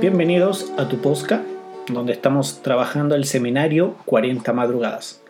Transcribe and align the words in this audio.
Bienvenidos 0.00 0.72
a 0.78 0.88
tu 0.88 0.98
Posca, 0.98 1.42
donde 1.88 2.12
estamos 2.12 2.62
trabajando 2.62 3.16
el 3.16 3.24
seminario 3.24 3.96
40 4.04 4.52
madrugadas. 4.52 5.24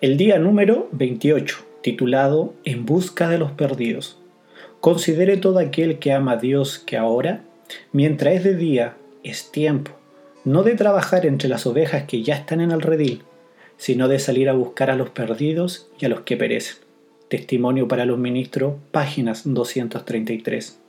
El 0.00 0.16
día 0.16 0.40
número 0.40 0.88
28, 0.90 1.56
titulado 1.82 2.52
En 2.64 2.84
busca 2.84 3.28
de 3.28 3.38
los 3.38 3.52
perdidos. 3.52 4.18
Considere 4.80 5.36
todo 5.36 5.60
aquel 5.60 6.00
que 6.00 6.12
ama 6.12 6.32
a 6.32 6.36
Dios 6.36 6.80
que 6.80 6.96
ahora, 6.96 7.44
mientras 7.92 8.34
es 8.34 8.42
de 8.42 8.56
día, 8.56 8.96
es 9.22 9.52
tiempo, 9.52 9.92
no 10.44 10.64
de 10.64 10.74
trabajar 10.74 11.24
entre 11.24 11.48
las 11.48 11.64
ovejas 11.64 12.02
que 12.08 12.24
ya 12.24 12.34
están 12.34 12.60
en 12.60 12.72
el 12.72 12.82
redil, 12.82 13.22
sino 13.76 14.08
de 14.08 14.18
salir 14.18 14.48
a 14.48 14.52
buscar 14.52 14.90
a 14.90 14.96
los 14.96 15.10
perdidos 15.10 15.92
y 15.96 16.06
a 16.06 16.08
los 16.08 16.22
que 16.22 16.36
perecen. 16.36 16.78
Testimonio 17.28 17.86
para 17.86 18.04
los 18.04 18.18
ministros, 18.18 18.74
páginas 18.90 19.42
233. 19.44 20.80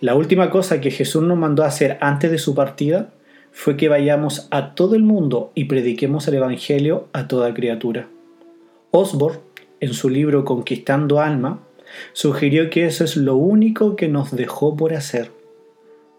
La 0.00 0.14
última 0.14 0.48
cosa 0.50 0.80
que 0.80 0.92
Jesús 0.92 1.24
nos 1.24 1.36
mandó 1.36 1.64
hacer 1.64 1.98
antes 2.00 2.30
de 2.30 2.38
su 2.38 2.54
partida 2.54 3.10
fue 3.50 3.76
que 3.76 3.88
vayamos 3.88 4.46
a 4.52 4.76
todo 4.76 4.94
el 4.94 5.02
mundo 5.02 5.50
y 5.56 5.64
prediquemos 5.64 6.28
el 6.28 6.34
Evangelio 6.34 7.08
a 7.12 7.26
toda 7.26 7.52
criatura. 7.52 8.08
Osborne, 8.92 9.40
en 9.80 9.94
su 9.94 10.08
libro 10.08 10.44
Conquistando 10.44 11.20
Alma, 11.20 11.60
sugirió 12.12 12.70
que 12.70 12.86
eso 12.86 13.02
es 13.02 13.16
lo 13.16 13.34
único 13.34 13.96
que 13.96 14.06
nos 14.06 14.30
dejó 14.30 14.76
por 14.76 14.94
hacer. 14.94 15.32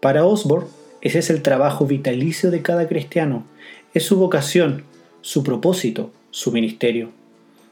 Para 0.00 0.26
Osborne, 0.26 0.68
ese 1.00 1.20
es 1.20 1.30
el 1.30 1.40
trabajo 1.40 1.86
vitalicio 1.86 2.50
de 2.50 2.60
cada 2.60 2.86
cristiano, 2.86 3.46
es 3.94 4.04
su 4.04 4.18
vocación, 4.18 4.84
su 5.22 5.42
propósito, 5.42 6.10
su 6.30 6.52
ministerio. 6.52 7.10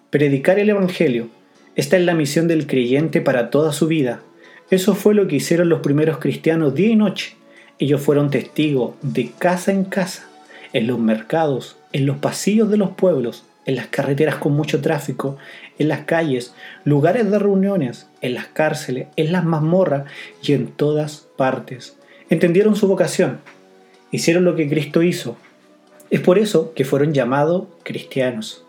Predicar 0.09 0.59
el 0.59 0.71
Evangelio, 0.71 1.29
esta 1.77 1.99
es 1.99 2.05
la 2.05 2.15
misión 2.15 2.49
del 2.49 2.67
creyente 2.67 3.21
para 3.21 3.51
toda 3.51 3.73
su 3.73 3.87
vida, 3.87 4.23
eso 4.71 4.95
fue 4.95 5.15
lo 5.15 5.27
que 5.27 5.37
hicieron 5.37 5.71
los 5.71 5.81
primeros 5.81 6.19
cristianos 6.19 6.75
día 6.75 6.89
y 6.89 6.97
noche. 6.97 7.37
Ellos 7.79 8.03
fueron 8.03 8.31
testigos 8.31 8.97
de 9.01 9.31
casa 9.31 9.73
en 9.73 9.85
casa, 9.85 10.29
en 10.75 10.87
los 10.87 10.99
mercados, 10.99 11.77
en 11.93 12.05
los 12.05 12.19
pasillos 12.19 12.69
de 12.69 12.77
los 12.77 12.91
pueblos, 12.91 13.45
en 13.65 13.77
las 13.77 13.87
carreteras 13.87 14.37
con 14.37 14.53
mucho 14.53 14.83
tráfico, 14.83 15.39
en 15.79 15.89
las 15.89 16.01
calles, 16.01 16.55
lugares 16.85 17.31
de 17.31 17.39
reuniones, 17.39 18.09
en 18.21 18.35
las 18.35 18.47
cárceles, 18.47 19.09
en 19.17 19.33
las 19.33 19.45
mazmorras 19.45 20.05
y 20.43 20.53
en 20.53 20.67
todas 20.67 21.29
partes. 21.39 21.97
Entendieron 22.29 22.77
su 22.77 22.89
vocación, 22.89 23.41
hicieron 24.11 24.45
lo 24.45 24.55
que 24.55 24.69
Cristo 24.69 25.03
hizo. 25.03 25.37
Es 26.11 26.21
por 26.21 26.39
eso 26.39 26.75
que 26.75 26.85
fueron 26.85 27.15
llamados 27.15 27.69
cristianos. 27.85 28.65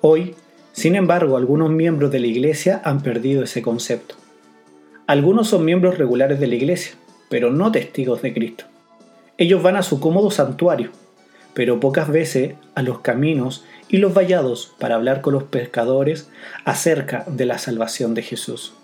Hoy, 0.00 0.34
sin 0.72 0.94
embargo, 0.94 1.36
algunos 1.36 1.70
miembros 1.70 2.10
de 2.10 2.20
la 2.20 2.28
iglesia 2.28 2.80
han 2.82 3.02
perdido 3.02 3.42
ese 3.42 3.60
concepto. 3.60 4.14
Algunos 5.08 5.48
son 5.48 5.64
miembros 5.64 5.96
regulares 5.96 6.38
de 6.38 6.46
la 6.46 6.56
iglesia, 6.56 6.92
pero 7.30 7.50
no 7.50 7.72
testigos 7.72 8.20
de 8.20 8.34
Cristo. 8.34 8.64
Ellos 9.38 9.62
van 9.62 9.76
a 9.76 9.82
su 9.82 10.00
cómodo 10.00 10.30
santuario, 10.30 10.90
pero 11.54 11.80
pocas 11.80 12.10
veces 12.10 12.56
a 12.74 12.82
los 12.82 12.98
caminos 13.00 13.64
y 13.88 13.96
los 13.96 14.12
vallados 14.12 14.74
para 14.78 14.96
hablar 14.96 15.22
con 15.22 15.32
los 15.32 15.44
pescadores 15.44 16.28
acerca 16.66 17.24
de 17.26 17.46
la 17.46 17.56
salvación 17.56 18.12
de 18.12 18.20
Jesús. 18.20 18.74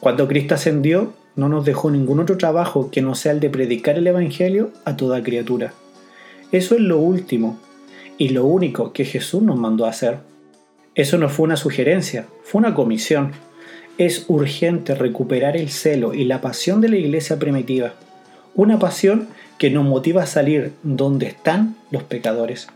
Cuando 0.00 0.28
Cristo 0.28 0.56
ascendió, 0.56 1.14
no 1.36 1.48
nos 1.48 1.64
dejó 1.64 1.90
ningún 1.90 2.20
otro 2.20 2.36
trabajo 2.36 2.90
que 2.90 3.00
no 3.00 3.14
sea 3.14 3.32
el 3.32 3.40
de 3.40 3.48
predicar 3.48 3.96
el 3.96 4.08
Evangelio 4.08 4.72
a 4.84 4.98
toda 4.98 5.22
criatura. 5.22 5.72
Eso 6.52 6.74
es 6.74 6.82
lo 6.82 6.98
último 6.98 7.58
y 8.18 8.28
lo 8.28 8.44
único 8.44 8.92
que 8.92 9.06
Jesús 9.06 9.42
nos 9.42 9.56
mandó 9.56 9.86
hacer. 9.86 10.18
Eso 10.94 11.16
no 11.16 11.30
fue 11.30 11.44
una 11.44 11.56
sugerencia, 11.56 12.26
fue 12.42 12.58
una 12.58 12.74
comisión 12.74 13.32
es 14.00 14.24
urgente 14.28 14.94
recuperar 14.94 15.58
el 15.58 15.68
celo 15.68 16.14
y 16.14 16.24
la 16.24 16.40
pasión 16.40 16.80
de 16.80 16.88
la 16.88 16.96
iglesia 16.96 17.38
primitiva, 17.38 17.92
una 18.54 18.78
pasión 18.78 19.28
que 19.58 19.68
nos 19.68 19.84
motiva 19.84 20.22
a 20.22 20.26
salir 20.26 20.72
donde 20.82 21.26
están 21.26 21.76
los 21.90 22.04
pecadores. 22.04 22.68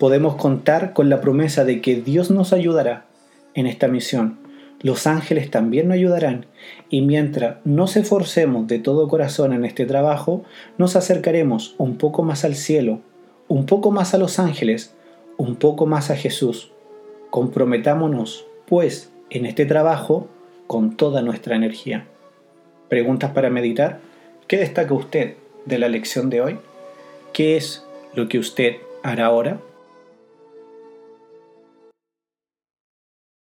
Podemos 0.00 0.34
contar 0.34 0.92
con 0.92 1.08
la 1.08 1.20
promesa 1.20 1.64
de 1.64 1.80
que 1.80 1.94
Dios 1.94 2.32
nos 2.32 2.52
ayudará 2.52 3.06
en 3.54 3.68
esta 3.68 3.86
misión. 3.86 4.40
Los 4.82 5.06
ángeles 5.06 5.52
también 5.52 5.86
nos 5.86 5.94
ayudarán 5.94 6.46
y 6.90 7.02
mientras 7.02 7.58
nos 7.64 7.96
esforcemos 7.96 8.66
de 8.66 8.80
todo 8.80 9.06
corazón 9.06 9.52
en 9.52 9.64
este 9.64 9.86
trabajo, 9.86 10.42
nos 10.78 10.96
acercaremos 10.96 11.76
un 11.78 11.96
poco 11.96 12.24
más 12.24 12.44
al 12.44 12.56
cielo, 12.56 13.02
un 13.46 13.66
poco 13.66 13.92
más 13.92 14.14
a 14.14 14.18
los 14.18 14.40
ángeles, 14.40 14.96
un 15.36 15.54
poco 15.54 15.86
más 15.86 16.10
a 16.10 16.16
Jesús. 16.16 16.72
Comprometámonos, 17.30 18.46
pues, 18.66 19.12
en 19.30 19.46
este 19.46 19.64
trabajo 19.64 20.28
con 20.66 20.96
toda 20.96 21.22
nuestra 21.22 21.56
energía. 21.56 22.06
Preguntas 22.88 23.32
para 23.32 23.50
meditar. 23.50 23.98
¿Qué 24.46 24.56
destaca 24.58 24.94
usted 24.94 25.34
de 25.64 25.78
la 25.78 25.88
lección 25.88 26.30
de 26.30 26.40
hoy? 26.40 26.58
¿Qué 27.32 27.56
es 27.56 27.84
lo 28.14 28.28
que 28.28 28.38
usted 28.38 28.76
hará 29.02 29.26
ahora? 29.26 29.60